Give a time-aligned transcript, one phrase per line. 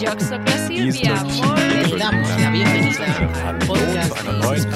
[0.00, 0.38] Damos la
[2.50, 3.04] bienvenida
[3.46, 4.66] al podcast neuen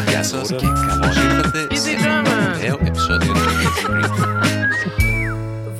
[1.70, 1.96] Easy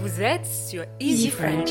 [0.01, 1.71] Vous êtes sur Easy French.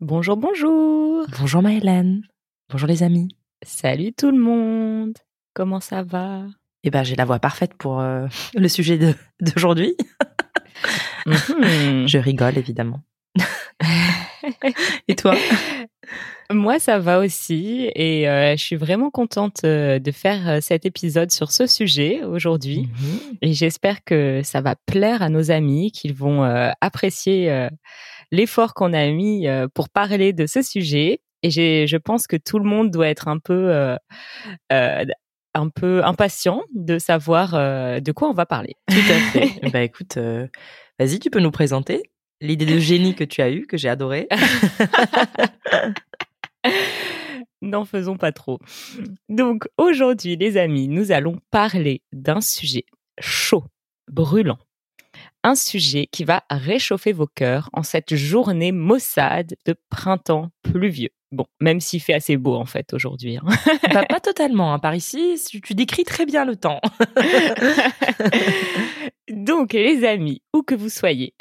[0.00, 1.26] Bonjour, bonjour.
[1.38, 2.22] Bonjour Maëlène.
[2.70, 3.28] Bonjour les amis.
[3.62, 5.14] Salut tout le monde.
[5.54, 6.42] Comment ça va?
[6.82, 9.94] Eh ben, j'ai la voix parfaite pour euh, le sujet de- d'aujourd'hui.
[11.26, 12.06] Mhm.
[12.08, 13.00] Je rigole évidemment.
[15.08, 15.34] Et toi?
[16.52, 20.86] Moi, ça va aussi et euh, je suis vraiment contente euh, de faire euh, cet
[20.86, 22.82] épisode sur ce sujet aujourd'hui.
[22.82, 23.18] Mhm.
[23.42, 27.68] Et j'espère que ça va plaire à nos amis, qu'ils vont euh, apprécier euh,
[28.30, 31.20] l'effort qu'on a mis euh, pour parler de ce sujet.
[31.42, 33.96] Et je pense que tout le monde doit être un peu, euh,
[34.72, 35.04] euh,
[35.54, 38.74] un peu impatient de savoir euh, de quoi on va parler.
[38.88, 39.50] Tout à fait.
[39.72, 40.46] bah écoute, euh,
[40.98, 42.02] vas-y, tu peux nous présenter
[42.40, 44.28] l'idée de génie que tu as eue, que j'ai adorée.
[47.62, 48.58] N'en faisons pas trop.
[49.28, 52.84] Donc aujourd'hui, les amis, nous allons parler d'un sujet
[53.18, 53.64] chaud,
[54.08, 54.58] brûlant.
[55.46, 61.10] Un sujet qui va réchauffer vos cœurs en cette journée maussade de printemps pluvieux.
[61.30, 63.36] Bon, même s'il fait assez beau en fait aujourd'hui.
[63.36, 63.42] hein.
[63.94, 64.74] Bah, pas totalement.
[64.74, 64.80] hein.
[64.80, 66.80] Par ici, tu, tu décris très bien le temps.
[69.30, 71.34] Donc, les amis, où que vous soyez,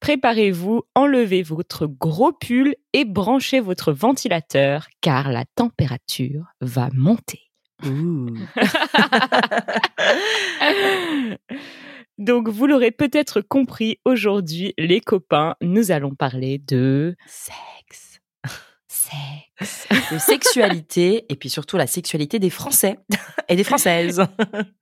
[0.00, 7.42] préparez-vous, enlevez votre gros pull et branchez votre ventilateur car la température va monter.
[12.18, 18.20] Donc, vous l'aurez peut-être compris, aujourd'hui, les copains, nous allons parler de Sexe.
[18.88, 19.88] sexe.
[20.12, 22.98] De sexualité et puis surtout la sexualité des Français
[23.48, 24.22] et des Françaises.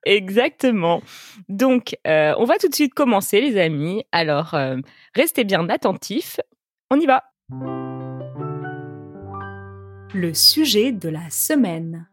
[0.05, 1.03] Exactement.
[1.49, 4.05] Donc, euh, on va tout de suite commencer, les amis.
[4.13, 4.77] Alors, euh,
[5.15, 6.41] restez bien attentifs.
[6.91, 7.25] On y va.
[10.13, 12.10] Le sujet de la semaine.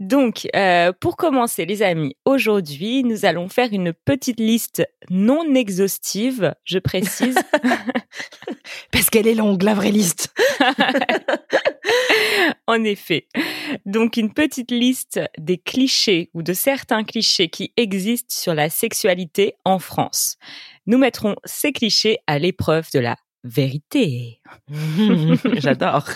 [0.00, 6.54] Donc, euh, pour commencer, les amis, aujourd'hui, nous allons faire une petite liste non exhaustive,
[6.64, 7.36] je précise.
[8.90, 10.34] Parce qu'elle est longue, la vraie liste.
[12.66, 13.28] en effet.
[13.86, 19.54] Donc, une petite liste des clichés ou de certains clichés qui existent sur la sexualité
[19.64, 20.36] en France.
[20.86, 24.40] Nous mettrons ces clichés à l'épreuve de la vérité.
[25.54, 26.08] J'adore.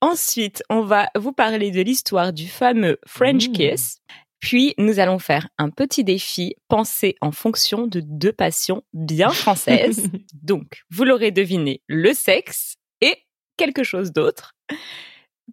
[0.00, 3.52] Ensuite, on va vous parler de l'histoire du fameux French Mmh.
[3.52, 3.98] Kiss.
[4.40, 10.08] Puis, nous allons faire un petit défi pensé en fonction de deux passions bien françaises.
[10.42, 13.16] Donc, vous l'aurez deviné, le sexe et
[13.56, 14.54] quelque chose d'autre.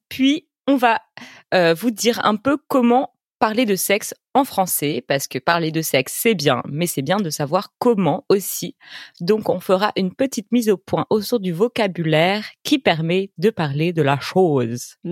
[0.10, 1.02] Puis, on va
[1.54, 5.82] euh, vous dire un peu comment parler de sexe en français, parce que parler de
[5.82, 8.76] sexe, c'est bien, mais c'est bien de savoir comment aussi.
[9.20, 13.94] Donc, on fera une petite mise au point autour du vocabulaire qui permet de parler
[13.94, 14.96] de la chose.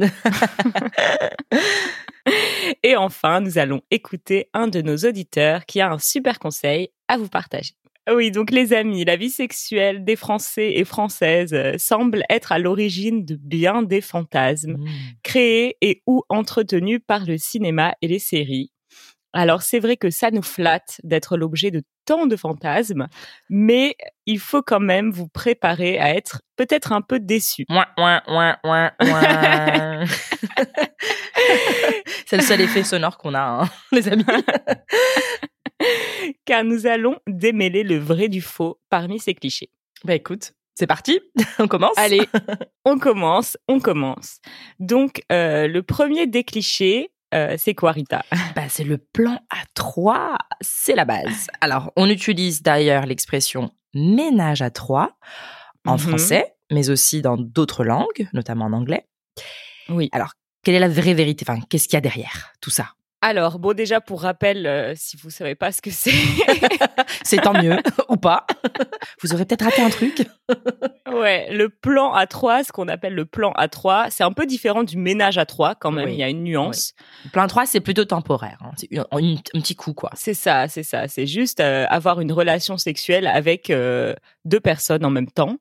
[2.84, 7.18] Et enfin, nous allons écouter un de nos auditeurs qui a un super conseil à
[7.18, 7.74] vous partager.
[8.12, 12.60] Oui, donc les amis, la vie sexuelle des Français et Françaises euh, semble être à
[12.60, 14.88] l'origine de bien des fantasmes Mmh.
[15.24, 18.72] créés et ou entretenus par le cinéma et les séries.
[19.34, 23.08] Alors c'est vrai que ça nous flatte d'être l'objet de tant de fantasmes,
[23.50, 27.66] mais il faut quand même vous préparer à être peut-être un peu déçu.
[27.70, 30.06] Ouin, ouin, ouin, ouin, ouin.
[32.28, 34.26] C'est le seul effet sonore qu'on a, hein, les amis.
[36.46, 39.70] car nous allons démêler le vrai du faux parmi ces clichés.
[40.04, 41.20] Bah écoute, c'est parti,
[41.60, 41.98] on commence.
[41.98, 42.22] Allez,
[42.86, 44.40] on commence, on commence.
[44.80, 48.24] Donc, euh, le premier des clichés, euh, c'est quoi, Rita?
[48.56, 51.48] Bah, c'est le plan à trois, c'est la base.
[51.62, 55.18] Alors, on utilise d'ailleurs l'expression ménage à trois
[55.86, 56.00] en Mhm.
[56.00, 59.08] français, mais aussi dans d'autres langues, notamment en anglais.
[59.90, 60.10] Oui.
[60.12, 60.32] Alors,
[60.64, 61.46] quelle est la vraie vérité?
[61.48, 62.94] Enfin, qu'est-ce qu'il y a derrière tout ça?
[63.26, 66.12] Alors, bon, déjà, pour rappel, euh, si vous savez pas ce que c'est,
[67.24, 67.78] C'est tant mieux,
[68.10, 68.46] ou pas.
[69.22, 70.28] Vous aurez peut-être raté un truc.
[71.12, 74.46] ouais, le plan à trois, ce qu'on appelle le plan à trois, c'est un peu
[74.46, 76.14] différent du ménage à trois, quand même, Oui.
[76.16, 76.94] il y a une nuance.
[77.32, 78.58] Plan 3, c'est plutôt temporaire.
[78.62, 78.72] hein.
[78.78, 80.10] C'est un, un- un petit coup, quoi.
[80.16, 81.08] C'est ça, c'est ça.
[81.08, 84.14] C'est juste euh, avoir une relation sexuelle avec euh,
[84.46, 85.58] deux personnes en même temps.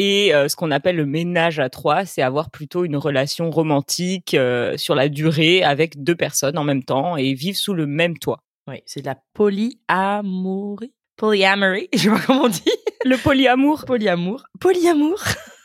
[0.00, 4.32] Et euh, ce qu'on appelle le ménage à trois, c'est avoir plutôt une relation romantique
[4.34, 8.16] euh, sur la durée avec deux personnes en même temps et vivre sous le même
[8.16, 8.44] toit.
[8.68, 10.92] Oui, c'est de la polyamorie.
[11.16, 12.62] Polyamory, je sais pas comment on dit.
[13.04, 13.84] Le polyamour.
[13.86, 14.44] Polyamour.
[14.60, 15.20] Polyamour.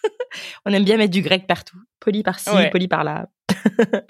[0.66, 1.78] on aime bien mettre du grec partout.
[2.00, 2.72] Poly par-ci, Ouais.
[2.72, 3.28] poly par-là.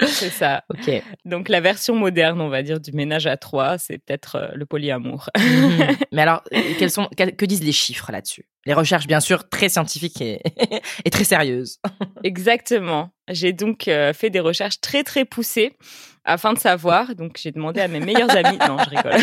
[0.05, 0.63] C'est ça.
[0.69, 1.03] Ok.
[1.25, 4.65] Donc la version moderne, on va dire, du ménage à trois, c'est peut-être euh, le
[4.65, 5.29] polyamour.
[5.37, 5.95] Mhm.
[6.11, 8.47] Mais alors, euh, quels sont, que, que disent les chiffres là-dessus?
[8.65, 10.41] Les recherches, bien sûr, très scientifiques et,
[11.05, 11.79] et très sérieuses.
[12.23, 13.11] Exactement.
[13.29, 15.77] J'ai donc euh, fait des recherches très très poussées
[16.23, 17.15] afin de savoir.
[17.15, 18.57] Donc j'ai demandé à mes meilleurs amis.
[18.67, 19.13] Non, je rigole.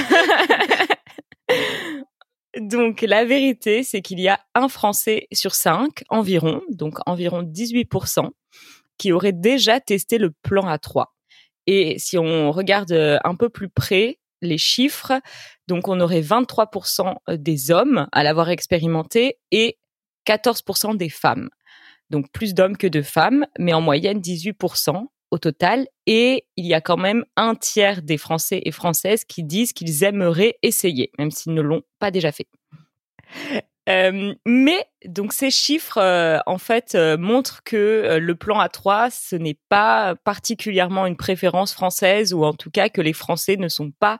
[2.58, 8.28] donc la vérité, c'est qu'il y a un Français sur cinq environ, donc environ 18%,
[9.00, 11.06] qui aurait déjà testé le plan A3.
[11.66, 15.12] Et si on regarde euh, un peu plus près les chiffres,
[15.68, 19.78] donc on aurait 23% des hommes à l'avoir expérimenté et
[20.26, 21.48] 14% des femmes.
[22.10, 25.86] Donc plus d'hommes que de femmes, mais en moyenne 18% au total.
[26.06, 30.04] Et il y a quand même un tiers des Français et Françaises qui disent qu'ils
[30.04, 32.48] aimeraient essayer, même s'ils ne l'ont pas déjà fait.
[33.90, 39.10] Euh, mais donc ces chiffres euh, en fait euh, montrent que euh, le plan A3
[39.10, 43.68] ce n'est pas particulièrement une préférence française ou en tout cas que les Français ne
[43.68, 44.18] sont pas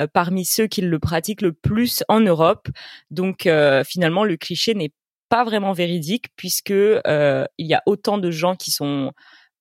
[0.00, 2.68] euh, parmi ceux qui le pratiquent le plus en Europe.
[3.10, 3.48] Donc
[3.86, 4.92] finalement le cliché n'est
[5.28, 9.12] pas vraiment véridique puisque il y a autant de gens qui sont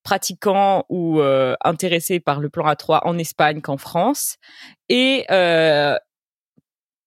[0.08, 4.38] pratiquants ou euh, intéressés par le plan A3 en Espagne qu'en France
[4.88, 5.98] et euh,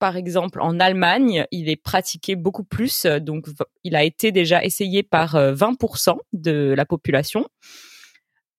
[0.00, 3.04] par exemple, en Allemagne, il est pratiqué beaucoup plus.
[3.04, 3.46] euh, Donc,
[3.84, 7.46] il a été déjà essayé par euh, 20% de la population,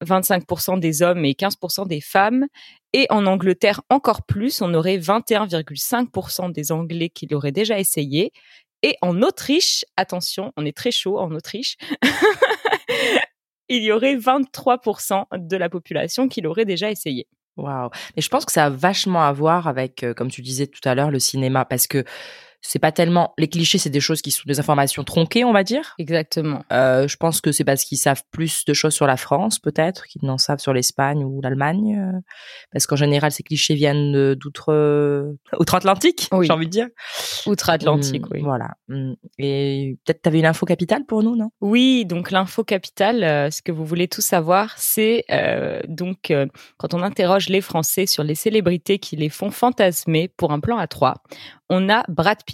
[0.05, 2.45] 25% des hommes et 15% des femmes.
[2.93, 8.31] Et en Angleterre, encore plus, on aurait 21,5% des Anglais qui l'auraient déjà essayé.
[8.83, 11.77] Et en Autriche, attention, on est très chaud en Autriche,
[13.69, 17.27] il y aurait 23% de la population qui l'aurait déjà essayé.
[17.63, 20.87] Mais je pense que ça a vachement à voir avec, euh, comme tu disais tout
[20.87, 22.03] à l'heure, le cinéma, parce que
[22.61, 25.63] c'est pas tellement les clichés, c'est des choses qui sont des informations tronquées, on va
[25.63, 25.95] dire.
[25.97, 26.63] Exactement.
[26.71, 30.05] Euh, je pense que c'est parce qu'ils savent plus de choses sur la France, peut-être,
[30.05, 32.19] qu'ils n'en savent sur l'Espagne ou l'Allemagne, euh,
[32.71, 36.45] parce qu'en général, ces clichés viennent d'outre, euh, outre-Atlantique, Oui.
[36.47, 36.87] j'ai envie de dire.
[37.47, 38.41] Outre-Atlantique, Hum, oui.
[38.43, 38.69] Voilà.
[38.89, 39.15] Hum.
[39.39, 41.49] Et peut-être t'avais une info capitale pour nous, non?
[41.61, 46.31] Oui, donc l'info capitale, euh, ce que vous voulez tout savoir, c'est euh, donc
[46.77, 50.77] quand on interroge les Français sur les célébrités qui les font fantasmer pour un plan
[50.77, 51.15] à trois,
[51.69, 52.50] on a Brad Pitt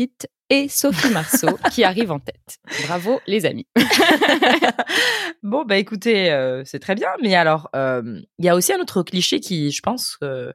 [0.50, 2.58] et Sophie Marceau qui arrivent en tête.
[2.86, 3.68] Bravo les amis.
[5.44, 7.10] bon, bah écoutez, euh, c'est très bien.
[7.22, 10.54] Mais alors, euh, il y a aussi un autre cliché qui, je pense, que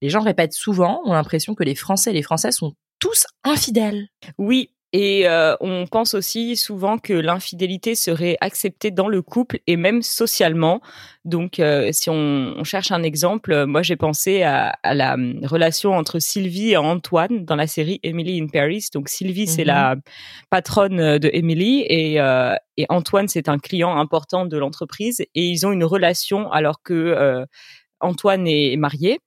[0.00, 4.08] les gens répètent souvent, ont l'impression que les Français et les Françaises sont tous infidèles.
[4.38, 4.74] Oui.
[4.94, 10.00] Et euh, on pense aussi souvent que l'infidélité serait acceptée dans le couple et même
[10.00, 10.80] socialement.
[11.26, 15.14] Donc, euh, si on, on cherche un exemple, euh, moi j'ai pensé à, à la
[15.14, 18.86] hum, relation entre Sylvie et Antoine dans la série Emily in Paris.
[18.94, 19.66] Donc, Sylvie c'est Mhm.
[19.66, 19.96] la
[20.50, 25.28] patronne euh, de Emily et, euh, et Antoine c'est un client important de l'entreprise et
[25.48, 27.44] ils ont une relation alors que
[28.00, 29.18] Antoine est marié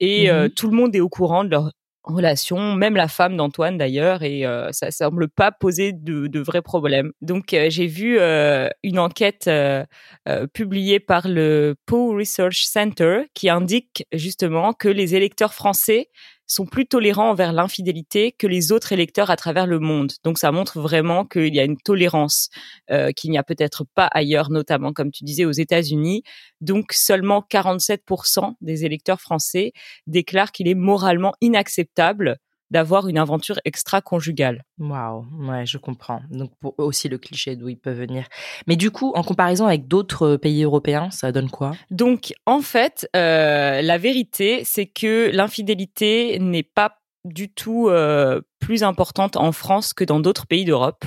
[0.00, 0.50] et euh, Mhm.
[0.56, 1.72] tout le monde est au courant de leur
[2.04, 6.62] relation, même la femme d'Antoine d'ailleurs, et euh, ça semble pas poser de, de vrais
[6.62, 7.12] problèmes.
[7.20, 9.84] Donc euh, j'ai vu euh, une enquête euh,
[10.28, 16.08] euh, publiée par le Pew Research Center qui indique justement que les électeurs français
[16.50, 20.12] sont plus tolérants envers l'infidélité que les autres électeurs à travers le monde.
[20.24, 22.50] Donc ça montre vraiment qu'il y a une tolérance
[22.90, 26.24] euh, qu'il n'y a peut-être pas ailleurs, notamment comme tu disais aux États-Unis.
[26.60, 29.72] Donc seulement 47% des électeurs français
[30.08, 32.38] déclarent qu'il est moralement inacceptable
[32.70, 34.62] d'avoir une aventure extra-conjugale.
[34.78, 36.22] Waouh, ouais, je comprends.
[36.30, 38.26] Donc pour eux aussi le cliché d'où ils peuvent venir.
[38.66, 41.72] Mais du coup, en comparaison avec d'autres pays européens, ça donne quoi?
[41.90, 48.82] Donc, en fait, euh, la vérité, c'est que l'infidélité n'est pas du tout euh, plus
[48.82, 51.04] importante en France que dans d'autres pays d'Europe.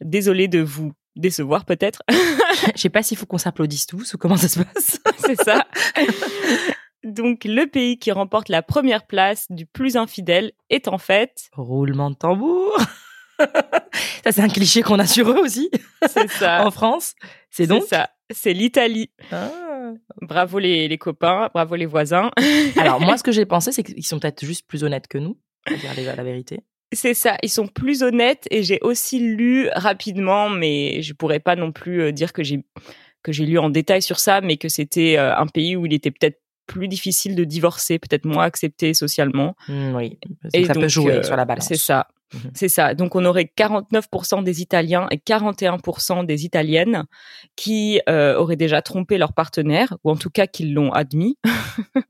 [0.00, 2.02] Désolée de vous décevoir peut-être,
[2.74, 5.00] Je sais pas s'il faut qu'on s'applaudisse tous ou comment ça se passe.
[5.18, 5.66] c'est ça.
[7.04, 12.10] Donc, le pays qui remporte la première place du plus infidèle est en fait, Roulement
[12.10, 12.76] de tambour.
[14.24, 15.68] ça c'est un cliché qu'on a sur eux aussi
[16.08, 17.14] c'est ça, en France.
[17.50, 19.10] C'est c'est donc ça, c'est l'Italie.
[19.30, 19.50] Ah.
[20.22, 22.30] Bravo les, les copains, bravo les voisins.
[22.76, 25.38] Alors moi, ce que j'ai pensé, c'est qu'ils sont peut-être juste plus honnêtes que nous,
[25.66, 26.60] pour dire la vérité.
[26.92, 31.56] C'est ça, ils sont plus honnêtes et j'ai aussi lu rapidement, mais je pourrais pas
[31.56, 32.64] non plus euh, dire que j'ai
[33.22, 35.94] que j'ai lu en détail sur ça, mais que c'était euh, un pays où il
[35.94, 39.54] était peut-être plus difficile de divorcer, peut-être moins accepté socialement.
[39.68, 40.18] Hmm, oui,
[40.52, 41.66] Et ça peut jouer euh, sur la balance.
[41.66, 42.08] C'est ça.
[42.32, 42.50] Mhm.
[42.54, 42.94] C'est ça.
[42.94, 47.04] Donc on aurait 49% des Italiens et 41% des Italiennes
[47.56, 51.38] qui euh, auraient déjà trompé leur partenaire, ou en tout cas qui l'ont admis.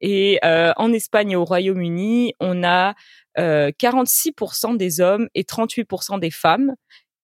[0.00, 2.94] et euh, en Espagne et au Royaume-Uni, on a
[3.38, 6.74] euh, 46% des hommes et 38% des femmes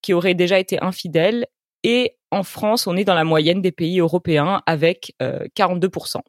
[0.02, 1.47] qui auraient déjà été infidèles.
[1.85, 6.21] Et en France, on est dans la moyenne des pays européens avec euh, 42%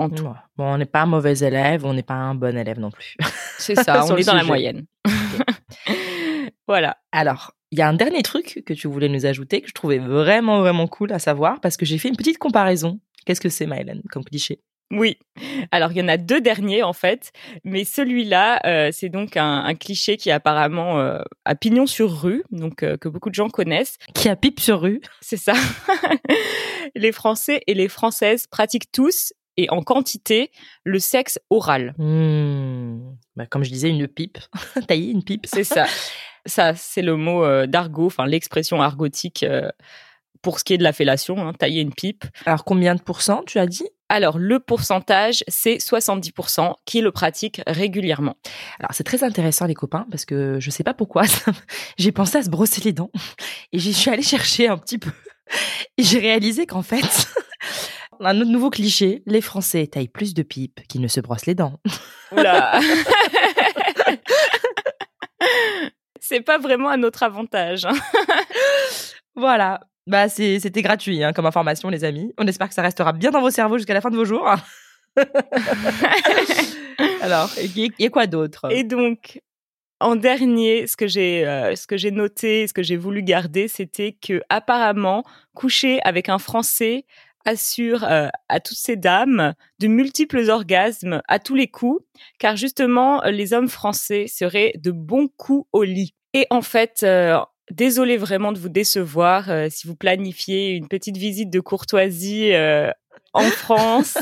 [0.00, 0.24] en tout.
[0.24, 0.30] Ouais.
[0.56, 3.16] Bon, on n'est pas un mauvais élève, on n'est pas un bon élève non plus.
[3.58, 4.86] C'est ça, on est dans la moyenne.
[6.66, 6.96] voilà.
[7.12, 9.98] Alors, il y a un dernier truc que tu voulais nous ajouter que je trouvais
[9.98, 12.98] vraiment, vraiment cool à savoir parce que j'ai fait une petite comparaison.
[13.26, 14.62] Qu'est-ce que c'est, Mylène, comme cliché?
[14.92, 15.18] Oui.
[15.70, 17.30] Alors, il y en a deux derniers, en fait.
[17.62, 22.22] Mais celui-là, euh, c'est donc un, un cliché qui est apparemment euh, à pignon sur
[22.22, 23.98] rue, donc euh, que beaucoup de gens connaissent.
[24.14, 25.00] Qui a pipe sur rue?
[25.20, 25.52] C'est ça.
[26.96, 30.50] les Français et les Françaises pratiquent tous, et en quantité,
[30.84, 31.94] le sexe oral.
[31.98, 33.14] Hmm.
[33.36, 34.38] Bah, Comme je disais, une pipe.
[34.88, 35.46] Tailler une pipe.
[35.46, 35.86] C'est ça.
[36.46, 39.68] Ça, c'est le mot euh, d'argot, enfin l'expression argotique euh,
[40.40, 42.24] pour ce qui est de la fellation, hein, tailler une pipe.
[42.46, 43.86] Alors, combien de pourcents, tu as dit?
[44.08, 48.36] Alors, le pourcentage, c'est 70% qui le pratiquent régulièrement.
[48.78, 51.24] Alors, c'est très intéressant, les copains, parce que je sais pas pourquoi,
[51.98, 53.10] j'ai pensé à se brosser les dents.
[53.72, 55.10] Et j'y suis allée chercher un petit peu.
[55.98, 57.28] Et j'ai réalisé qu'en fait,
[58.20, 61.54] un autre nouveau cliché, les Français taillent plus de pipes qu'ils ne se brossent les
[61.54, 61.80] dents.
[62.32, 62.78] Oula
[66.20, 67.84] C'est pas vraiment à notre avantage.
[67.86, 67.94] hein.
[69.36, 69.80] Voilà.
[70.06, 72.32] Bah, c'est- c'était gratuit hein, comme information, les amis.
[72.36, 74.46] On espère que ça restera bien dans vos cerveaux jusqu'à la fin de vos jours.
[77.22, 78.66] Alors, il y a quoi d'autre?
[78.70, 79.40] Et donc,
[80.00, 83.68] en dernier, ce que j'ai, euh, ce que j'ai noté, ce que j'ai voulu garder,
[83.68, 85.24] c'était que apparemment,
[85.54, 87.04] coucher avec un Français
[87.44, 92.04] assure euh, à toutes ces dames de multiples orgasmes à tous les coups,
[92.38, 96.14] car justement, euh, les hommes français seraient de bons coups au lit.
[96.34, 97.38] Et en fait, euh,
[97.70, 102.90] désolé vraiment de vous décevoir euh, si vous planifiez une petite visite de courtoisie euh,
[103.32, 104.18] en France.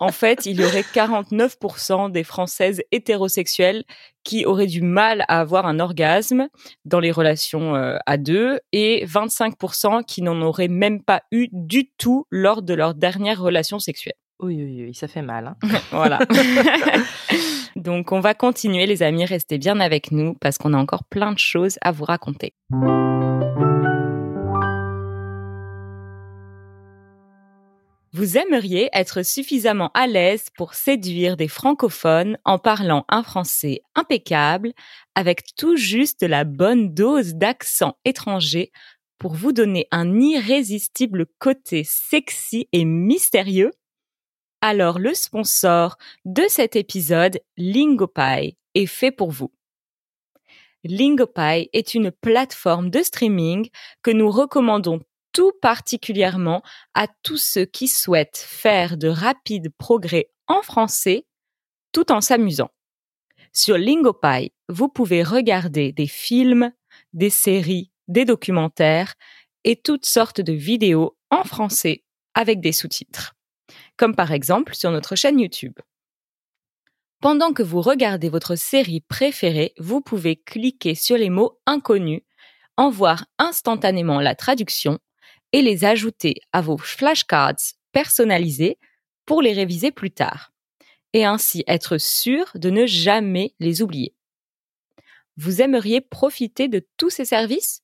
[0.00, 3.84] en fait, il y aurait 49% des Françaises hétérosexuelles
[4.24, 6.48] qui auraient du mal à avoir un orgasme
[6.84, 11.90] dans les relations euh, à deux et 25% qui n'en auraient même pas eu du
[11.98, 14.14] tout lors de leur dernière relation sexuelle.
[14.40, 15.48] Oui, oui, oui, ça fait mal.
[15.48, 15.56] hein.
[15.90, 16.20] Voilà.
[17.76, 21.32] Donc on va continuer les amis, restez bien avec nous parce qu'on a encore plein
[21.32, 22.52] de choses à vous raconter.
[28.12, 34.72] Vous aimeriez être suffisamment à l'aise pour séduire des francophones en parlant un français impeccable
[35.14, 38.72] avec tout juste la bonne dose d'accent étranger
[39.18, 43.72] pour vous donner un irrésistible côté sexy et mystérieux?
[44.62, 49.52] Alors le sponsor de cet épisode, Lingopie, est fait pour vous.
[50.82, 53.68] Lingopie est une plateforme de streaming
[54.02, 55.00] que nous recommandons
[55.32, 56.62] tout particulièrement
[56.94, 61.26] à tous ceux qui souhaitent faire de rapides progrès en français
[61.92, 62.70] tout en s'amusant.
[63.52, 66.72] Sur Lingopie, vous pouvez regarder des films,
[67.12, 69.14] des séries, des documentaires
[69.64, 72.04] et toutes sortes de vidéos en français
[72.34, 73.34] avec des sous-titres,
[73.96, 75.74] comme par exemple sur notre chaîne YouTube.
[77.20, 82.22] Pendant que vous regardez votre série préférée, vous pouvez cliquer sur les mots inconnus,
[82.76, 85.00] en voir instantanément la traduction
[85.52, 88.78] et les ajouter à vos flashcards personnalisés
[89.26, 90.52] pour les réviser plus tard,
[91.12, 94.14] et ainsi être sûr de ne jamais les oublier.
[95.36, 97.82] Vous aimeriez profiter de tous ces services?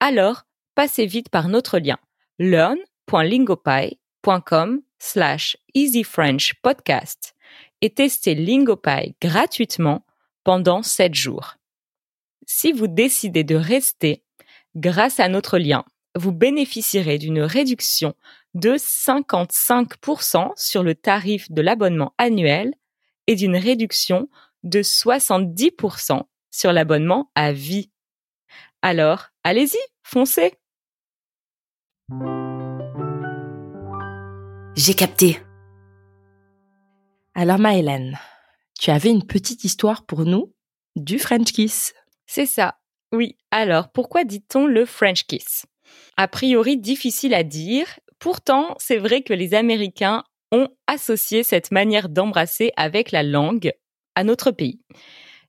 [0.00, 0.42] Alors,
[0.74, 1.98] passez vite par notre lien
[2.38, 7.34] learn.lingopie.com slash easyfrenchpodcast
[7.80, 10.04] et testez Lingopie gratuitement
[10.44, 11.54] pendant 7 jours.
[12.46, 14.24] Si vous décidez de rester,
[14.74, 18.14] grâce à notre lien, vous bénéficierez d'une réduction
[18.54, 22.74] de 55% sur le tarif de l'abonnement annuel
[23.26, 24.28] et d'une réduction
[24.62, 27.90] de 70% sur l'abonnement à vie.
[28.82, 30.54] Alors, allez-y, foncez
[34.76, 35.38] J'ai capté.
[37.34, 38.18] Alors, Maëlène,
[38.78, 40.52] tu avais une petite histoire pour nous
[40.96, 41.94] du French Kiss.
[42.26, 42.78] C'est ça.
[43.12, 43.36] Oui.
[43.50, 45.66] Alors, pourquoi dit-on le French kiss?
[46.16, 47.86] A priori, difficile à dire.
[48.18, 53.72] Pourtant, c'est vrai que les Américains ont associé cette manière d'embrasser avec la langue
[54.14, 54.80] à notre pays.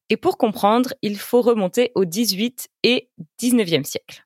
[0.10, 3.10] Et pour comprendre, il faut remonter au 18 et
[3.42, 4.26] 19e siècle.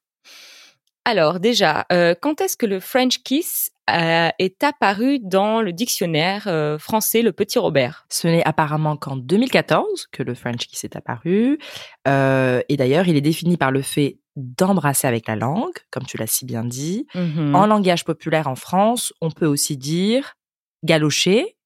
[1.05, 6.43] Alors déjà, euh, quand est-ce que le French kiss euh, est apparu dans le dictionnaire
[6.47, 8.05] euh, français Le Petit Robert?
[8.09, 11.59] Ce n'est apparemment qu'en 2014 que le French Kiss est apparu.
[12.05, 16.27] Et d'ailleurs, il est défini par le fait d'embrasser avec la langue, comme tu l'as
[16.27, 17.07] si bien dit.
[17.15, 17.55] Mhm.
[17.55, 20.35] En langage populaire en France, on peut aussi dire
[20.83, 21.57] galocher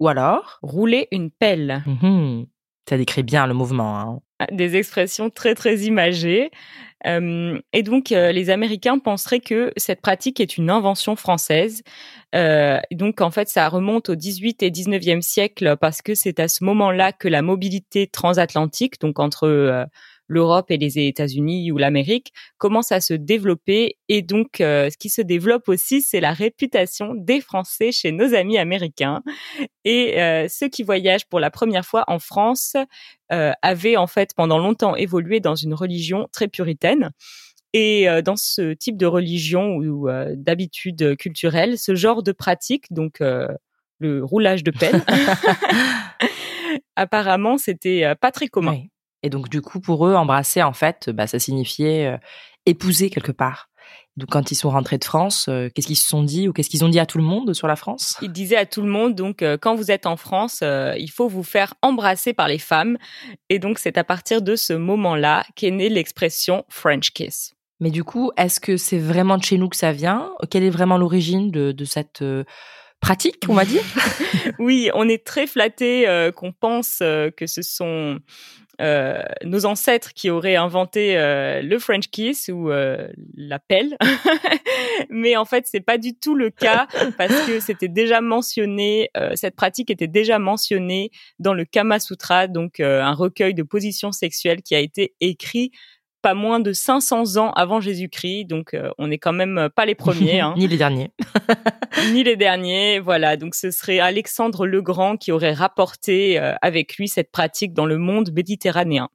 [0.00, 0.58] ou alors.
[0.62, 1.82] Rouler une pelle.
[1.86, 2.46] Mhm.
[2.88, 3.98] Ça décrit bien le mouvement.
[3.98, 4.20] hein.
[4.52, 6.50] des expressions très très imagées.
[7.06, 11.82] Euh, et donc, euh, les Américains penseraient que cette pratique est une invention française.
[12.34, 16.48] Euh, donc, en fait, ça remonte au 18 et 19e siècle parce que c'est à
[16.48, 19.84] ce moment-là que la mobilité transatlantique, donc entre euh,
[20.28, 23.96] l'Europe et les États-Unis ou l'Amérique, commence à se développer.
[24.08, 28.34] Et donc, euh, ce qui se développe aussi, c'est la réputation des Français chez nos
[28.34, 29.22] amis américains.
[29.84, 32.76] Et euh, ceux qui voyagent pour la première fois en France
[33.32, 37.10] euh, avaient en fait pendant longtemps évolué dans une religion très puritaine.
[37.72, 44.24] Et dans ce type de religion ou d'habitude culturelle, ce genre de pratique, donc le
[44.24, 45.02] roulage de pelle,
[46.96, 48.70] apparemment, c'était pas très commun.
[48.70, 48.90] Oui.
[49.26, 52.16] Et donc, du coup, pour eux, embrasser, en fait, bah, ça signifiait euh,
[52.64, 53.68] épouser quelque part.
[54.16, 56.70] Donc, quand ils sont rentrés de France, euh, qu'est-ce qu'ils se sont dit ou qu'est-ce
[56.70, 58.16] qu'ils ont dit à tout le monde sur la France?
[58.22, 61.10] Il disait à tout le monde, donc, euh, quand vous êtes en France, euh, il
[61.10, 62.96] faut vous faire embrasser par les femmes.
[63.50, 67.52] Et donc, c'est à partir de ce moment-là qu'est née l'expression French kiss.
[67.78, 70.30] Mais du coup, est-ce que c'est vraiment de chez nous que ça vient?
[70.50, 72.24] Quelle est vraiment l'origine de, de cette
[73.00, 73.82] pratique, on va dire?
[74.58, 78.20] Oui, on est très flatté qu'on pense que ce sont
[78.80, 83.96] euh, nos ancêtres qui auraient inventé euh, le French kiss ou euh, la pelle.
[85.10, 86.86] Mais en fait, c'est pas du tout le cas
[87.18, 92.46] parce que c'était déjà mentionné, euh, cette pratique était déjà mentionnée dans le Kama Sutra,
[92.48, 95.70] donc euh, un recueil de positions sexuelles qui a été écrit
[96.22, 99.94] pas moins de 500 ans avant Jésus-Christ, donc euh, on n'est quand même pas les
[99.94, 100.40] premiers.
[100.40, 101.10] Hein Ni les derniers.
[102.12, 102.98] ni les derniers.
[103.00, 107.72] Voilà, donc ce serait Alexandre le Grand qui aurait rapporté euh, avec lui cette pratique
[107.72, 109.08] dans le monde méditerranéen.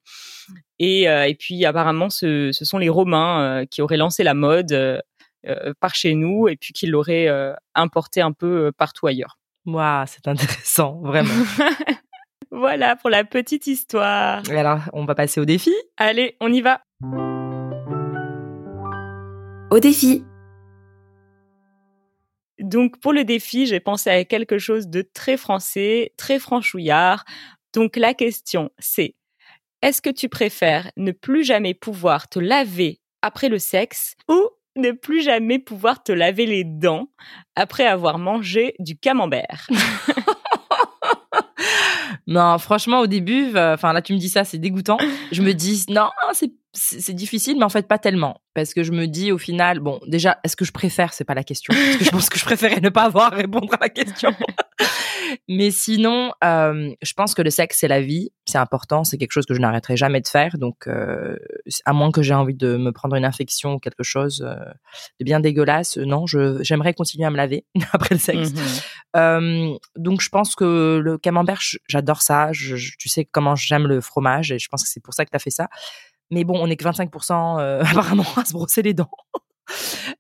[0.80, 4.34] Et, euh, et puis apparemment, ce, ce sont les Romains euh, qui auraient lancé la
[4.34, 5.00] mode euh,
[5.48, 9.40] euh, par chez nous et puis qui l'auraient euh, importé un peu euh, partout ailleurs.
[9.66, 11.34] Waouh, c'est intéressant, vraiment.
[12.50, 14.42] voilà pour la petite histoire.
[14.50, 15.74] Et alors, on va passer au défi?
[15.98, 16.82] Allez, on y va.
[19.72, 20.24] Au défi.
[22.60, 27.26] Donc pour le défi, j'ai pensé à quelque chose de très français, très franchouillard.
[27.74, 29.16] Donc la question, c'est
[29.82, 34.92] est-ce que tu préfères ne plus jamais pouvoir te laver après le sexe ou ne
[34.92, 37.08] plus jamais pouvoir te laver les dents
[37.56, 39.68] après avoir mangé du camembert?
[42.28, 44.98] Non, franchement, au début, enfin là, tu me dis ça, c'est dégoûtant.
[45.32, 48.92] Je me dis non, c'est c'est difficile, mais en fait pas tellement, parce que je
[48.94, 51.98] me dis au final, bon, déjà, est-ce que je préfère, c'est pas la question, parce
[51.98, 54.32] que je pense que je préférais ne pas avoir à répondre à la question.
[55.50, 59.32] mais sinon, euh, je pense que le sexe c'est la vie, c'est important, c'est quelque
[59.34, 61.36] chose que je n'arrêterai jamais de faire, donc euh,
[61.86, 64.56] à moins que j'ai envie de me prendre une infection ou quelque chose euh,
[65.20, 68.52] de bien dégueulasse, non, je j'aimerais continuer à me laver après le sexe.
[68.54, 68.62] Mhm.
[69.18, 72.50] Euh, donc je pense que le camembert, j'adore ça.
[72.54, 75.26] Je, je- tu sais comment j'aime le fromage et je pense que c'est pour ça
[75.26, 75.68] que tu as fait ça.
[76.32, 79.10] Mais bon, on est que 25% euh, apparemment à se brosser les dents.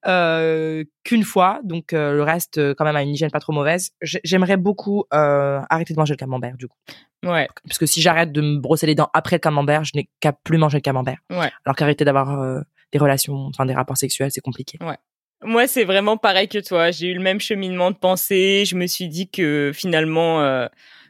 [0.08, 3.52] Euh, qu'une fois, donc euh, le reste euh, quand même a une hygiène pas trop
[3.54, 3.92] mauvaise.
[4.02, 6.78] J'ai- J'aimerais beaucoup arrêter de manger le camembert du coup,
[7.24, 10.10] Ouais, parce que si j'arrête de me brosser les dents après le camembert, je n'ai
[10.22, 11.18] qu'à plus manger le camembert.
[11.30, 11.52] ouais.
[11.66, 14.80] Alors qu'arrêter d'avoir des relations, enfin des rapports sexuels, c'est compliqué.
[15.44, 16.92] Moi, c'est vraiment pareil que toi.
[16.92, 18.64] J'ai eu le même cheminement de pensée.
[18.66, 20.40] Je me suis dit que finalement,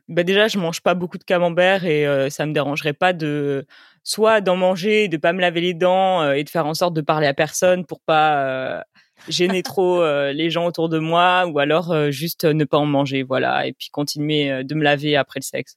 [0.08, 3.66] bah déjà, je mange pas beaucoup de camembert et ça me dérangerait pas de
[4.04, 6.94] soit d'en manger, de pas me laver les dents euh, et de faire en sorte
[6.94, 8.82] de parler à personne pour pas euh,
[9.30, 13.24] gêner trop euh, les gens autour de moi, ou alors juste ne pas en manger,
[13.24, 15.76] voilà, et puis continuer de me laver après le sexe.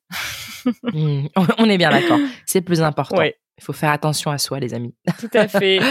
[0.82, 1.26] Hmm,
[1.58, 2.18] on- est bien d'accord.
[2.46, 3.16] C'est le plus important.
[3.18, 3.36] Ouais.
[3.58, 4.94] Il faut faire attention à soi, les amis.
[5.20, 5.80] Tout à fait.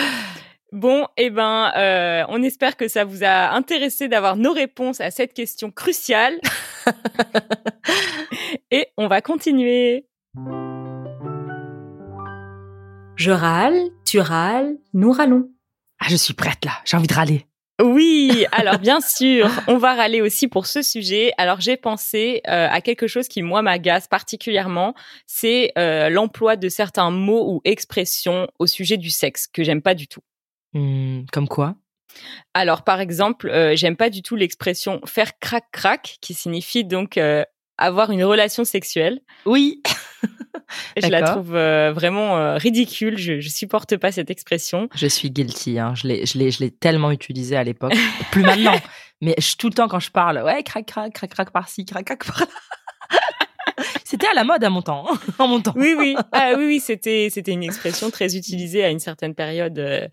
[0.73, 5.11] Bon, eh ben, euh, on espère que ça vous a intéressé d'avoir nos réponses à
[5.11, 6.39] cette question cruciale.
[8.71, 10.07] Et on va continuer.
[13.15, 15.49] Je râle, tu râles, nous râlons.
[15.99, 16.71] Ah, je suis prête là.
[16.85, 17.45] J'ai envie de râler.
[17.81, 21.31] Oui, alors bien sûr, on va râler aussi pour ce sujet.
[21.37, 24.93] Alors j'ai pensé euh, à quelque chose qui moi m'agace particulièrement,
[25.27, 29.95] c'est euh, l'emploi de certains mots ou expressions au sujet du sexe que j'aime pas
[29.95, 30.21] du tout.
[30.73, 31.75] Hmm, comme quoi?
[32.53, 37.17] Alors, par exemple, euh, j'aime pas du tout l'expression faire crac crac, qui signifie donc
[37.17, 37.43] euh,
[37.77, 39.21] avoir une relation sexuelle.
[39.45, 39.81] Oui.
[41.01, 43.17] Je la trouve euh, vraiment euh, ridicule.
[43.17, 44.89] Je, je supporte pas cette expression.
[44.95, 45.79] Je suis guilty.
[45.79, 45.93] Hein.
[45.95, 47.93] Je l'ai, je l'ai, je l'ai tellement utilisé à l'époque.
[48.31, 48.75] Plus maintenant.
[49.21, 52.05] Mais je, tout le temps quand je parle, ouais, crac, crac, crac, crac par-ci, crac,
[52.05, 52.47] crac par-là.
[54.13, 55.05] C'était à la mode à mon temps.
[55.11, 55.73] hein, en mon temps.
[55.75, 59.79] Oui, oui, ah, oui, oui, c'était c'était une expression très utilisée à une certaine période.
[59.79, 60.07] euh,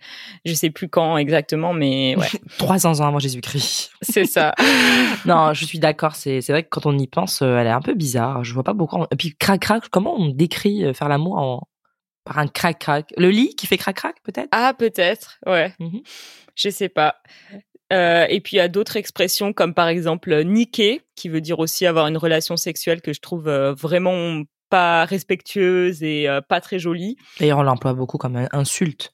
[0.47, 3.91] je sais plus quand exactement, mais ouais, 300 ans avant Jésus-Christ.
[4.01, 4.55] c'est ça.
[5.27, 6.15] Non, je suis d'accord.
[6.17, 8.43] C'est, c'est vrai que quand on y pense, euh, elle est un peu bizarre.
[8.43, 9.05] Je vois pas beaucoup.
[9.11, 11.69] Et puis, crac, crac, comment on décrit euh, faire l'amour en,
[12.25, 13.13] par un crac-crac.
[13.19, 14.49] Le lit qui fait crac-crac, peut-être?
[14.53, 15.75] Ah, peut-être, ouais.
[15.79, 16.01] Mhm.
[16.57, 17.17] Je sais pas.
[17.93, 21.41] Euh, et puis il y a d'autres expressions comme par exemple euh, niquer, qui veut
[21.41, 26.41] dire aussi avoir une relation sexuelle que je trouve euh, vraiment pas respectueuse et euh,
[26.41, 27.17] pas très jolie.
[27.41, 29.13] D'ailleurs, on l'emploie beaucoup comme insulte.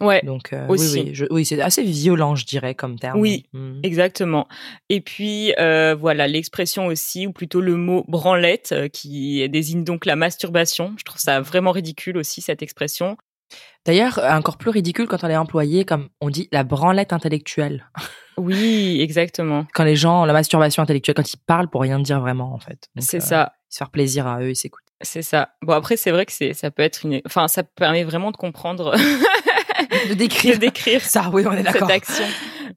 [0.00, 0.94] Ouais, Donc, Aussi.
[0.94, 3.20] oui, oui, je- oui c'est assez violent, je dirais, comme terme.
[3.20, 3.44] Oui.
[3.52, 3.80] Mhm.
[3.82, 4.48] exactement.
[4.88, 10.94] Et puis voilà l'expression aussi, ou plutôt le mot branlette, qui désigne donc la masturbation.
[10.98, 13.16] Je trouve ça vraiment ridicule aussi cette expression.
[13.84, 17.90] D'ailleurs, encore plus ridicule quand on est employé, comme on dit, la branlette intellectuelle.
[18.36, 19.66] Oui, exactement.
[19.74, 22.88] Quand les gens, la masturbation intellectuelle, quand ils parlent pour rien dire vraiment, en fait.
[22.98, 23.52] C'est euh, ça.
[23.68, 24.92] Se faire plaisir à eux et s'écouter.
[25.02, 25.50] C'est ça.
[25.62, 28.36] Bon après c'est vrai que c'est ça peut être une enfin ça permet vraiment de
[28.36, 31.90] comprendre De de décrire décrire ça, oui, on est cette d'accord.
[31.90, 32.24] action.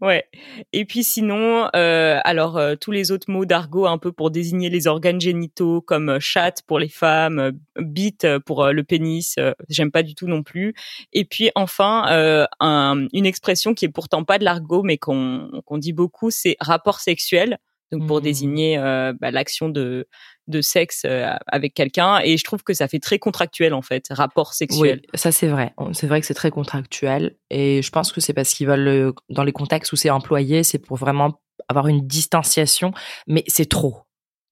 [0.01, 0.25] Ouais.
[0.73, 4.69] Et puis sinon, euh, alors euh, tous les autres mots d'argot un peu pour désigner
[4.69, 9.35] les organes génitaux comme euh, chatte pour les femmes, euh, bite pour euh, le pénis,
[9.69, 10.73] j'aime pas du tout non plus.
[11.13, 15.77] Et puis enfin un- une expression qui est pourtant pas de l'argot mais qu'on qu'on
[15.77, 17.57] dit beaucoup, c'est rapport sexuel.
[17.91, 18.23] Donc pour Mhm.
[18.23, 20.07] désigner euh, bah, l'action de
[20.47, 24.05] de sexe euh, avec quelqu'un et je trouve que ça fait très contractuel en fait,
[24.11, 25.01] rapport sexuel.
[25.03, 25.73] Oui, ça c'est vrai.
[25.93, 29.11] C'est vrai que c'est très contractuel et je pense que c'est parce qu'ils veulent, euh,
[29.29, 32.91] dans les contextes où c'est employé, c'est pour vraiment avoir une distanciation,
[33.27, 34.01] mais c'est trop.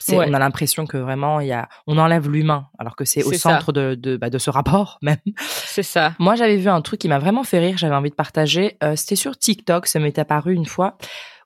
[0.10, 0.26] Ouais.
[0.28, 3.32] On a l'impression que vraiment il y a, on enlève l'humain alors que c'est au
[3.32, 3.38] ça.
[3.38, 5.18] centre de de, bah, de ce rapport même.
[5.48, 6.14] C'est ça.
[6.20, 8.78] Moi j'avais vu un truc qui m'a vraiment fait rire, j'avais envie de partager.
[8.84, 10.98] Euh, C'était sur TikTok, ça m'est apparu une fois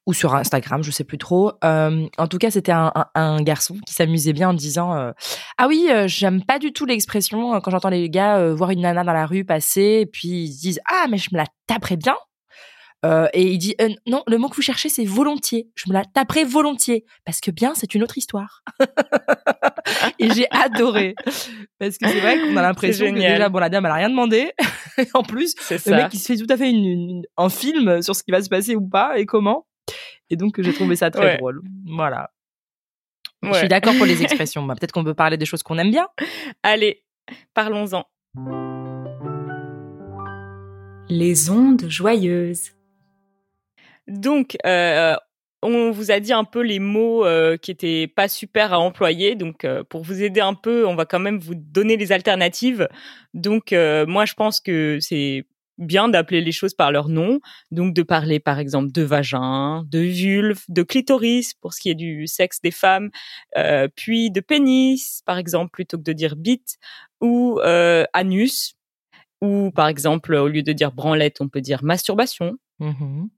[0.08, 1.52] ou sur Instagram, je sais plus trop.
[1.64, 5.12] Euh, en tout cas, c'était un, un, un garçon qui s'amusait bien en disant euh,
[5.60, 9.04] ah oui, euh, j'aime pas du tout l'expression quand j'entends les gars voir une nana
[9.04, 11.98] dans la rue passer et puis ils se disent ah mais je me la taperais
[11.98, 12.16] bien.
[13.34, 13.74] Et il dit
[14.06, 15.70] non, le mot que vous cherchez c'est volontiers.
[15.76, 18.64] Je me la taperais volontiers parce que bien c'est une autre histoire.
[20.20, 21.16] et j'ai adoré
[21.80, 24.10] parce que c'est vrai qu'on a l'impression que déjà bon la dame elle a rien
[24.10, 24.52] demandé.
[24.98, 25.96] Et en plus le ça.
[25.96, 28.42] mec il se fait tout à fait une, une- un film sur ce qui va
[28.42, 29.66] se passer ou pas et comment.
[30.30, 31.38] Et donc j'ai trouvé ça très Ouais.
[31.38, 31.62] drôle.
[31.86, 32.32] Voilà.
[33.44, 34.64] Je suis d'accord pour les expressions.
[34.64, 36.08] Bah, Peut-être qu'on peut parler des choses qu'on aime bien.
[36.64, 37.04] Allez,
[37.54, 38.06] parlons-en.
[41.10, 42.72] Les ondes joyeuses.
[44.08, 45.16] Donc, euh,
[45.64, 49.36] on vous a dit un peu les mots euh, qui étaient pas super à employer.
[49.36, 52.88] Donc, euh, pour vous aider un peu, on va quand même vous donner les alternatives.
[53.34, 55.46] Donc, euh, moi, je pense que c'est
[55.78, 57.40] bien d'appeler les choses par leur nom.
[57.72, 61.96] Donc, de parler, par exemple, de vagin, de vulve, de clitoris pour ce qui est
[61.96, 63.10] du sexe des femmes,
[63.58, 66.78] euh, puis de pénis, par exemple, plutôt que de dire bite,
[67.22, 68.76] ou euh, anus,
[69.42, 72.58] ou par exemple, au lieu de dire branlette, on peut dire masturbation.
[72.80, 73.30] Mhm.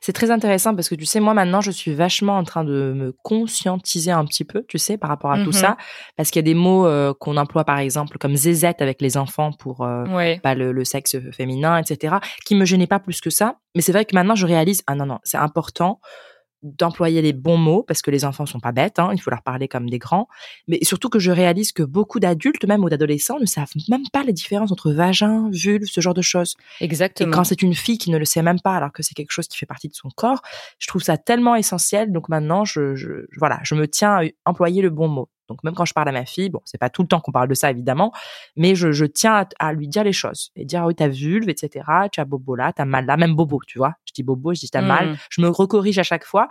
[0.00, 2.92] C'est très intéressant parce que tu sais, moi maintenant, je suis vachement en train de
[2.94, 5.52] me conscientiser un petit peu, tu sais, par rapport à tout Mhm.
[5.52, 5.76] ça.
[6.16, 9.16] Parce qu'il y a des mots euh, qu'on emploie, par exemple, comme zézette avec les
[9.16, 10.40] enfants pour euh, Ouais.
[10.42, 13.56] bah, le, le sexe féminin, etc., qui me gênaient pas plus que ça.
[13.74, 16.00] Mais c'est vrai que maintenant, je réalise, ah non, non, c'est important
[16.62, 19.42] d'employer les bons mots parce que les enfants sont pas bêtes, hein, il faut leur
[19.42, 20.28] parler comme des grands.
[20.68, 24.22] Mais surtout que je réalise que beaucoup d'adultes, même ou d'adolescents, ne savent même pas
[24.22, 26.54] la différence entre vagin, vulve, ce genre de choses.
[26.80, 27.32] Et Exactement.
[27.32, 29.48] quand c'est une fille qui ne le sait même pas, alors que c'est quelque chose
[29.48, 30.42] qui fait partie de son corps,
[30.78, 32.12] je trouve ça tellement essentiel.
[32.12, 35.28] Donc maintenant, je, je voilà, je me tiens à employer le bon mot.
[35.52, 37.30] Donc même quand je parle à ma fille, bon, c'est pas tout le temps qu'on
[37.32, 38.10] parle de ça évidemment,
[38.56, 41.08] mais je, je tiens à, à lui dire les choses et dire ah oui t'as
[41.08, 41.84] vulve, etc.
[42.10, 43.94] Tu as bobo là, t'as mal là, même bobo, tu vois.
[44.06, 45.08] Je dis bobo, je dis t'as mal.
[45.10, 45.16] Mhm.
[45.30, 46.48] Je me recorrige à chaque fois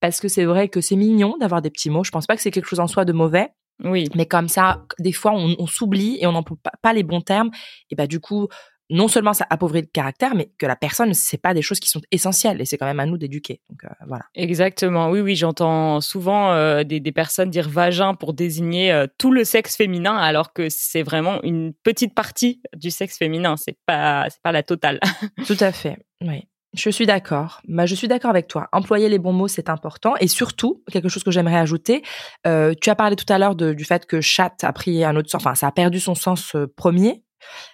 [0.00, 2.04] parce que c'est vrai que c'est mignon d'avoir des petits mots.
[2.04, 3.48] Je pense pas que c'est quelque chose en soi de mauvais,
[3.82, 4.08] Oui.
[4.14, 7.22] mais comme ça, des fois, on, on s'oublie et on n'emploie pas, pas les bons
[7.22, 7.50] termes.
[7.90, 8.48] Et bah, du coup,
[8.90, 11.80] non seulement ça appauvrit le caractère, mais que la personne ne sait pas des choses
[11.80, 12.60] qui sont essentielles.
[12.60, 13.60] Et c'est quand même à nous d'éduquer.
[13.70, 14.24] Donc, euh, voilà.
[14.34, 15.08] Exactement.
[15.10, 19.44] Oui, oui, j'entends souvent euh, des, des personnes dire vagin pour désigner euh, tout le
[19.44, 23.56] sexe féminin, alors que c'est vraiment une petite partie du sexe féminin.
[23.56, 25.00] C'est pas, c'est pas la totale.
[25.46, 25.98] Tout à fait.
[26.20, 26.46] Oui.
[26.76, 27.60] Je suis d'accord.
[27.68, 28.68] Bah, je suis d'accord avec toi.
[28.72, 30.14] Employer les bons mots, c'est important.
[30.18, 32.02] Et surtout, quelque chose que j'aimerais ajouter,
[32.48, 35.14] euh, tu as parlé tout à l'heure de- du fait que chat a pris un
[35.14, 37.22] autre sens, enfin, ça a perdu son sens euh, premier.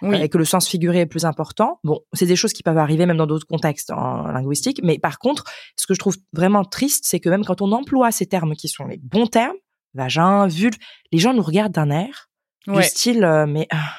[0.02, 0.20] Oui.
[0.20, 1.78] et que le sens figuré est plus important.
[1.85, 5.18] Bon, c'est des choses qui peuvent arriver même dans d'autres contextes en linguistique, mais par
[5.18, 5.44] contre,
[5.76, 8.68] ce que je trouve vraiment triste, c'est que même quand on emploie ces termes qui
[8.68, 9.56] sont les bons termes,
[9.94, 10.76] vagin, vulve,
[11.12, 12.28] les gens nous regardent d'un air
[12.66, 12.83] du Ouais.
[12.83, 13.90] style euh, mais ah,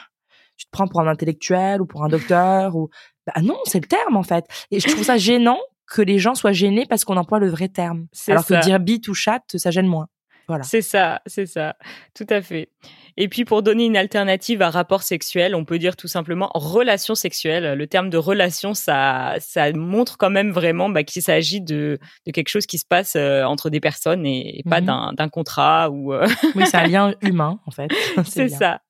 [0.58, 2.90] tu te prends pour un intellectuel ou pour un docteur ou
[3.28, 4.46] bah non, c'est le terme en fait.
[4.72, 7.68] Et je trouve ça gênant que les gens soient gênés parce qu'on emploie le vrai
[7.68, 8.08] terme.
[8.28, 8.60] Alors ça.
[8.60, 10.08] que dire bite ou chatte, ça gêne moins.
[10.48, 10.64] Voilà.
[10.64, 11.76] C'est ça, c'est ça,
[12.14, 12.70] tout à fait.
[13.18, 17.16] Et puis pour donner une alternative à rapport sexuel, on peut dire tout simplement relation
[17.16, 17.78] sexuelle.
[17.78, 22.32] Le terme de relation, ça, ça montre quand même vraiment bah, qu'il s'agit de, de
[22.32, 25.16] quelque chose qui se passe euh, entre des personnes et, et pas Mhm.
[25.16, 26.14] d'un contrat ou.
[26.14, 27.90] euh, Oui, c'est un lien humain en fait.
[28.26, 28.82] c'est ça.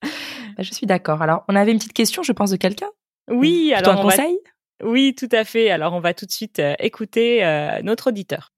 [0.59, 1.21] je suis d'accord.
[1.21, 2.89] Alors, on avait une petite question, je pense, de quelqu'un.
[3.29, 4.37] Oui, alors un on va- conseil?
[4.83, 5.69] Oui, tout à fait.
[5.69, 8.51] Alors, on va tout de suite euh, écouter euh, notre auditeur.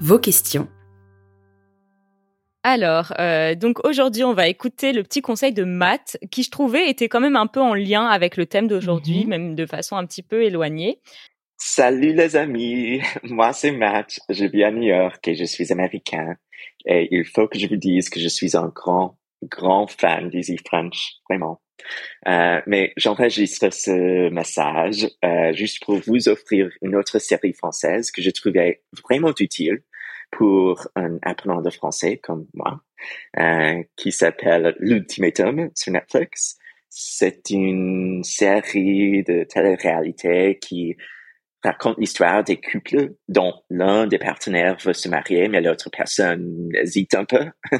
[0.00, 0.68] Vos questions.
[2.64, 6.88] Alors, euh, donc aujourd'hui, on va écouter le petit conseil de Matt, qui je trouvais
[6.88, 9.28] était quand même un peu en lien avec le thème d'aujourd'hui, Mhm.
[9.28, 11.00] même de façon un petit peu éloignée.
[11.58, 16.36] Salut les amis, moi c'est Matt, je vis à New York et je suis américain.
[16.86, 20.56] Et il faut que je vous dise que je suis un grand, grand fan d'Easy
[20.66, 21.60] French, vraiment.
[22.28, 28.22] Euh, mais j'enregistre ce message euh, juste pour vous offrir une autre série française que
[28.22, 29.82] je trouvais vraiment utile
[30.32, 32.82] pour un apprenant de français comme moi,
[33.38, 36.58] euh, qui s'appelle L'Ultimatum sur Netflix.
[36.88, 40.96] C'est une série de télé-réalité qui
[41.64, 47.14] raconte l'histoire des couples dont l'un des partenaires veut se marier, mais l'autre personne hésite
[47.14, 47.50] un peu.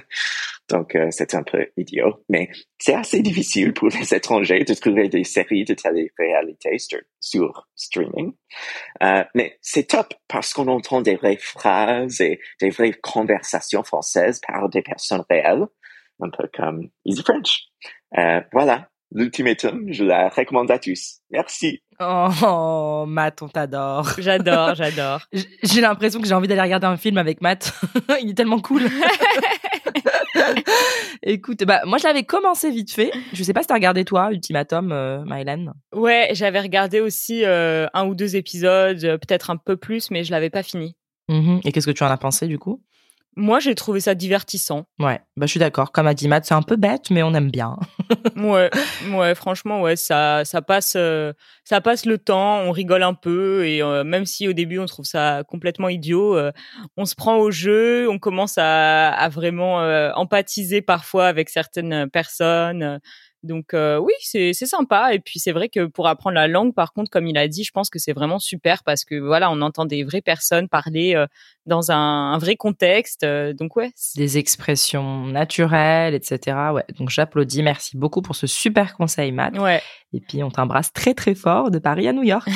[0.69, 2.25] Donc, euh, c'est un peu idiot.
[2.29, 6.77] Mais c'est assez difficile pour les étrangers de trouver des séries de télé-réalité
[7.21, 8.33] sur streaming.
[9.03, 14.41] Euh, mais c'est top parce qu'on entend des vraies phrases et des vraies conversations françaises
[14.47, 15.67] par des personnes réelles,
[16.21, 17.65] un peu comme Easy French.
[18.17, 18.89] Euh, voilà.
[19.15, 21.19] L'ultimatum, je la recommande à tous.
[21.31, 21.83] Merci.
[22.01, 24.15] Oh, Matt, on t'adore.
[24.19, 25.21] J'adore, j'adore.
[25.63, 27.73] J'ai l'impression que j'ai envie d'aller regarder un film avec Matt.
[28.23, 28.83] Il est tellement cool.
[31.23, 33.13] Écoute, bah moi je l'avais commencé vite fait.
[33.33, 35.73] Je sais pas si t'as regardé toi, Ultimatum, euh, Mylène.
[35.95, 40.25] Ouais, j'avais regardé aussi euh, un ou deux épisodes, euh, peut-être un peu plus, mais
[40.25, 40.97] je l'avais pas fini.
[41.29, 41.61] Mhm.
[41.65, 42.83] Et qu'est-ce que tu en as pensé du coup?
[43.35, 44.85] Moi, j'ai trouvé ça divertissant.
[44.99, 45.91] Ouais, bah je suis d'accord.
[45.91, 47.77] Comme a dit Matt, c'est un peu bête, mais on aime bien.
[48.37, 48.71] Ouais,
[49.11, 51.33] ouais, franchement, ouais, ça, ça passe, euh,
[51.65, 54.87] ça passe le temps, on rigole un peu et euh, même si au début on
[54.87, 56.51] trouve ça complètement idiot, euh,
[56.97, 59.77] on se prend au jeu, on commence à, à vraiment
[60.15, 63.01] empathiser parfois avec certaines personnes.
[63.43, 66.75] Donc euh, oui, c'est c'est sympa et puis c'est vrai que pour apprendre la langue,
[66.75, 69.51] par contre, comme il a dit, je pense que c'est vraiment super parce que voilà,
[69.51, 71.27] on entend des vraies personnes parler euh,
[71.67, 73.25] dans un, un vrai contexte.
[73.25, 76.57] euh, donc ouais, Des expressions naturelles, etc.
[76.73, 77.63] Ouais, donc j'applaudis.
[77.63, 79.59] Merci beaucoup pour ce super conseil, Matt.
[79.59, 79.83] ouais.
[80.13, 82.49] Et puis on t'embrasse très très fort de Paris à New York.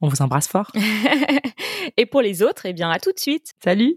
[0.00, 0.70] On vous embrasse fort.
[1.96, 3.54] et pour les autres, eh bien, à tout de suite.
[3.64, 3.96] Salut